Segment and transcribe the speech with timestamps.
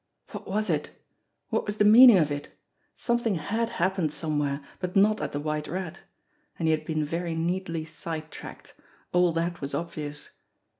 [0.31, 0.89] What was it?
[1.49, 2.49] What was the meaning of it?
[2.95, 5.99] Something had happened somewhere but not at The White Rat.
[6.57, 8.73] And he had been very neatly side tracked.
[9.11, 10.31] All that was obvious.